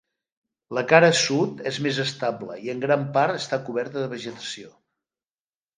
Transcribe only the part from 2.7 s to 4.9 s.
en gran part està coberta de vegetació.